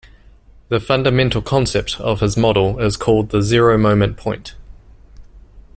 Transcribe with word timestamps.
The 0.69 0.79
fundamental 0.79 1.43
concept 1.43 1.99
of 1.99 2.21
his 2.21 2.35
model 2.35 2.79
is 2.79 2.97
called 2.97 3.29
the 3.29 3.43
Zero 3.43 3.77
Moment 3.77 4.17
Point. 4.17 4.55